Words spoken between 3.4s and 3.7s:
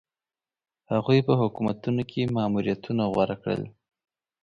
کړل.